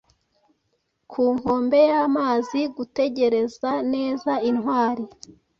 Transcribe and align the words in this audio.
Ku 1.11 1.23
nkombe 1.37 1.79
yamazi 1.91 2.59
gutegereza 2.75 3.71
neza 3.93 4.31
intwari 4.49 5.03